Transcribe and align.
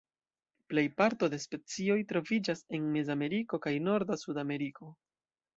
Plej 0.71 0.83
parto 1.01 1.29
de 1.33 1.39
specioj 1.43 1.99
troviĝas 2.13 2.65
en 2.79 2.89
Mezameriko 2.97 3.63
kaj 3.67 3.77
norda 3.91 4.19
Sudameriko. 4.25 4.95